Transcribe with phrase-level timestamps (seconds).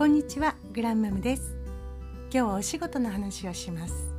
[0.00, 1.54] こんにちはグランマムです。
[2.32, 4.14] 今日はお仕事の話をします。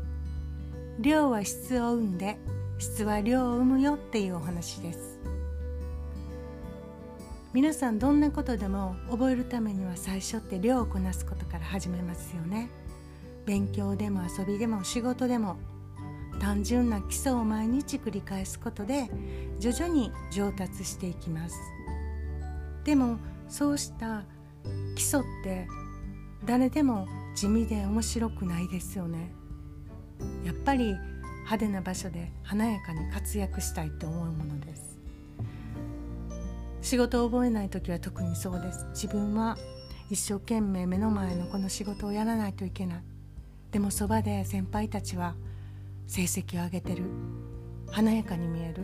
[0.99, 2.37] 量は質を生んで
[2.77, 5.19] 質は量を生むよっていうお話です。
[7.51, 12.69] 皆さんどんなことでも覚えるためには最初って量をこなすことから始めますよね。
[13.47, 15.57] 勉強でも遊びでも仕事でも
[16.39, 19.09] 単純な基礎を毎日繰り返すことで
[19.59, 21.55] 徐々に上達していきます。
[22.83, 23.17] でも
[23.49, 24.25] そうした
[24.95, 25.67] 基礎って
[26.45, 29.33] 誰でも地味で面白くないですよね。
[30.43, 30.95] やっぱり
[31.39, 34.99] 派手な場所で華やかに活躍したいと思うものです。
[36.81, 38.85] 仕事を覚えない時は特にそうです。
[38.93, 39.57] 自分は
[40.09, 43.03] 一生懸命目の前のこの仕事をやらないといけない。
[43.71, 45.35] でもそばで先輩たちは
[46.07, 47.03] 成績を上げてる。
[47.91, 48.83] 華やかに見える。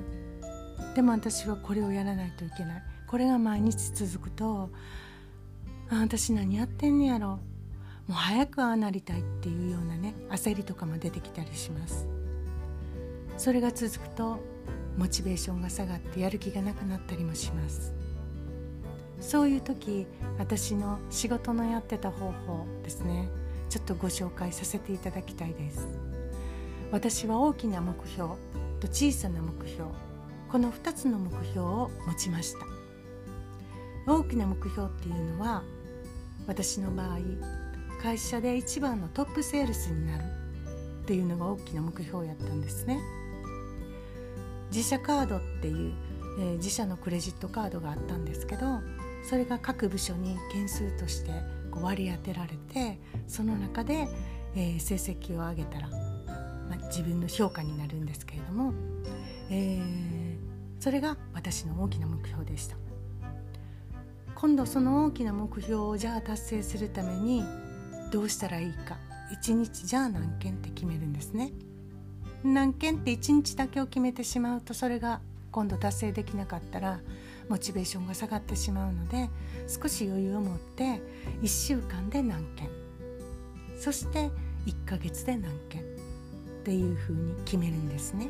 [0.95, 2.83] でも私はこれをやらないといけない。
[3.07, 4.69] これが毎日続くと
[5.89, 7.27] あ私何やってんねやろ。
[7.27, 7.39] も
[8.09, 12.07] う早くああなりたいっていうようなね焦りとかも出てきたりします。
[13.37, 14.39] それが続くと
[14.97, 17.93] モチベーションが下がってやる気がなくなったりもします。
[19.19, 23.29] そういう時私の仕事のやってた方法ですね。
[23.69, 25.87] ちょっとご紹介させていただきたいです。
[26.91, 28.29] 私は大きな目標
[28.79, 29.89] と小さな目標
[30.49, 32.59] この2つの目標を持ちました。
[34.07, 35.63] 大きな目標っていうのは
[36.47, 37.19] 私の場合
[38.01, 40.37] 会社で一番のトップセールスになる。
[41.07, 42.99] っていうのが大きな目標やったんですね。
[44.71, 45.93] 自社カードっていう、
[46.37, 48.65] えー、自社のクレジットカードがあったんですけど
[49.23, 51.31] それが各部署に件数として
[51.71, 54.09] こう割り当てられてその中で、
[54.53, 55.97] えー、成績を上げたら、ま
[56.73, 58.73] あ、自分の評価になるんですけれども、
[59.49, 60.37] えー、
[60.81, 62.86] それが私の大きな目標でした。
[64.39, 67.43] 今度その大きな目標をじゃあ達成するために
[68.11, 68.97] どうしたらいいか。
[69.31, 71.51] 1日じゃあ何件って決めるんですね。
[72.43, 76.99] 何件って1日だけを決めてしまうとそれが今度達成できなかったら
[77.49, 79.27] モチベーションが下がってしまうので
[79.67, 81.01] 少し余裕を持って
[81.41, 82.69] 1週間で何件。
[83.75, 84.29] そして
[84.67, 85.81] 1ヶ月で何件。
[85.81, 85.83] っ
[86.63, 88.29] ていうふうに決めるんですね。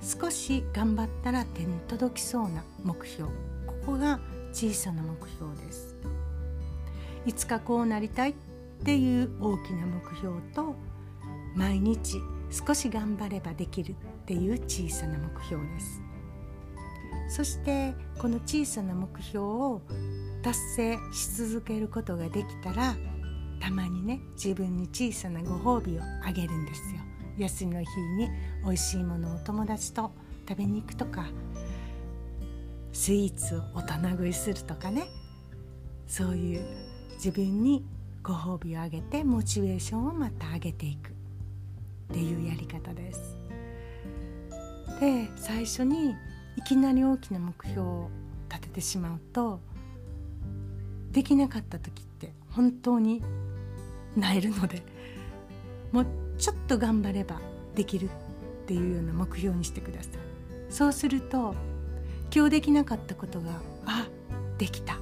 [0.00, 3.30] 少し頑張ったら手に届きそうな目標。
[3.66, 4.20] ここが
[4.52, 5.96] 小さな目標です。
[7.26, 8.34] いつかこうなりたいっ
[8.84, 10.74] ていう大きな目標と
[11.54, 12.18] 毎日
[12.50, 13.94] 少し頑張ればできるっ
[14.24, 16.02] ていう小さな目標です。
[17.28, 19.82] そしてこの小さな目標を
[20.42, 22.96] 達成し続けることができたら
[23.60, 27.00] たまにね自分に小さなご褒美をあげるんですよ。
[27.36, 27.86] 休みの日
[28.18, 28.30] に
[28.64, 30.10] 美味しいものを友達と
[30.48, 31.26] 食べに行くとか
[32.98, 35.06] スイーツを大人食いするとかね
[36.08, 36.66] そういう
[37.14, 37.84] 自分に
[38.24, 41.12] ご褒美をあげてモチベーションをまた上げていくっ
[42.12, 43.38] ていうやり方です。
[44.98, 46.16] で最初に
[46.56, 48.10] いきなり大きな目標を
[48.48, 49.60] 立ててしまうと
[51.12, 53.22] できなかった時って本当に
[54.16, 54.82] なえるので
[55.92, 56.06] もう
[56.36, 57.40] ちょっと頑張れば
[57.76, 58.10] できるっ
[58.66, 60.12] ていうような目標にしてください。
[60.68, 61.54] そうすると
[62.34, 64.06] 今日できなかったことがあ。
[64.58, 64.98] できた。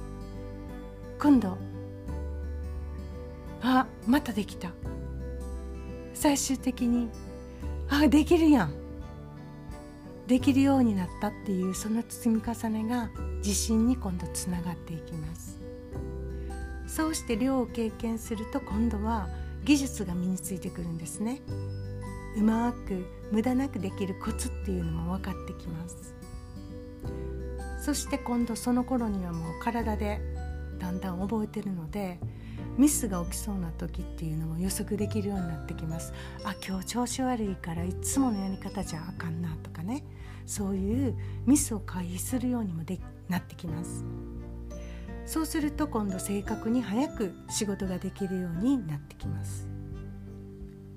[1.19, 1.57] 今度。
[3.61, 4.71] あまたできた。
[6.13, 7.09] 最終的に。
[7.89, 8.73] あできるやん。
[10.27, 15.59] できるようになったっていうその積み重ねが自信に今度つながっていきます。
[16.87, 19.27] そうして量を経験すると今度は
[19.63, 21.41] 技術が身についてくるんですね。
[22.37, 26.13] うまく無駄なくできるコツっていうのも分かってきます
[27.77, 30.19] そして今度その頃にはもう体で
[30.79, 32.19] だんだん覚えてるので
[32.77, 36.13] ミスが起きそうな時っていうのも予測できるようになってきます。
[36.43, 40.03] あ今日調子悪いからいつものやり方じゃあかんなとかね。
[40.45, 44.05] そういうミスを回避するようにもでなってきます。
[45.25, 49.67] そうすると今度正確に早く仕事ができるようになってきます。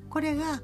[0.08, 0.60] これが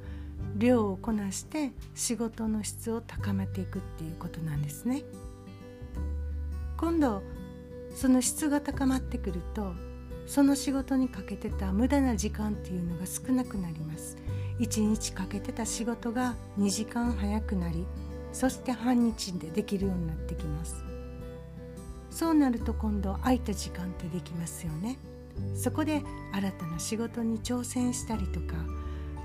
[0.56, 5.02] 量をこなして仕事の質を高めていくっていうことなんですね。
[6.76, 7.22] 今度
[7.94, 9.72] その質が高まってくると
[10.26, 14.16] その仕事にかけてた無駄な時間っていうのが少なくなります。
[14.58, 17.84] 1日かけてた仕事が2時間早くなり
[18.32, 20.82] そして半日でできるようになってきます。
[22.10, 24.98] そうなると今度空いた時間ってできますよね。
[25.54, 26.02] そこで
[26.32, 28.56] 新たな仕事に挑戦したりとか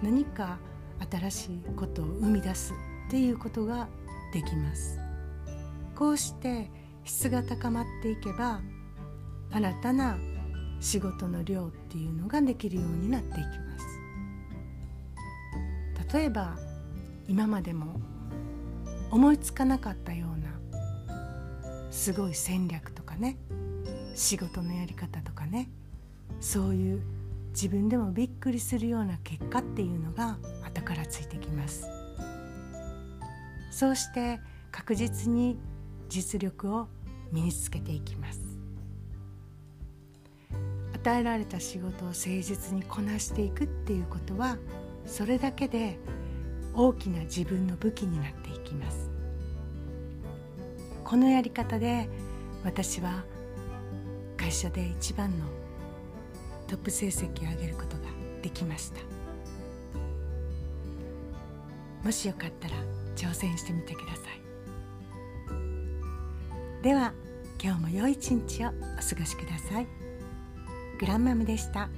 [0.03, 0.59] 何か
[1.09, 2.74] 新しいことを生み出す
[3.07, 3.88] っていうことが
[4.33, 5.00] できます。
[5.95, 6.69] こうして
[7.03, 8.62] 質が高まっていけば
[9.51, 10.18] 新たな
[10.80, 13.45] 仕事の量っていうのができるようになっていきま
[16.09, 16.13] す。
[16.13, 16.57] 例えば
[17.27, 18.01] 今までも
[19.12, 20.51] 思いつかなかったような
[21.92, 23.38] すごい戦略とかね
[24.15, 25.69] 仕事のやり方とかね
[26.39, 27.01] そういう
[27.51, 31.86] 自分でもびっくりするような結果っていうのが後からついてきます。
[33.71, 34.39] そうして
[34.71, 35.57] 確実に
[36.12, 36.90] 実力を
[37.31, 38.42] 身につけていきます。
[40.94, 44.58] 与えられた仕事を誠実にこなしていくっていうことは
[45.06, 45.98] それだけで
[46.75, 49.10] 大きな自分の武器になっていきます。
[51.06, 52.10] このやり方で
[52.66, 53.24] 私は
[54.36, 55.46] 会社で一番の
[56.68, 58.04] トップ成績を上げることが
[58.42, 59.00] できました。
[62.04, 62.75] もしよかったら
[63.16, 64.40] 挑戦してみてください。
[66.81, 67.13] では
[67.63, 69.88] 今日も良い一日をお過ごしください
[71.00, 71.89] グランマムでした。